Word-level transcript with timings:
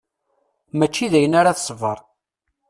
Mačči 0.77 1.05
dayen 1.11 1.37
ara 1.39 1.57
tesber. 1.57 1.99